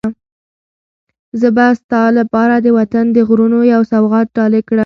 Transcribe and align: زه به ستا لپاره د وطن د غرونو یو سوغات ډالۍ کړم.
زه 1.39 1.47
به 1.55 1.65
ستا 1.79 2.01
لپاره 2.19 2.55
د 2.59 2.67
وطن 2.77 3.05
د 3.11 3.17
غرونو 3.27 3.59
یو 3.73 3.81
سوغات 3.91 4.27
ډالۍ 4.35 4.61
کړم. 4.69 4.79